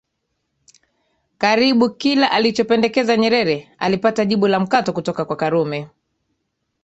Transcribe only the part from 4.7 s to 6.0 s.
kutoka kwa Karume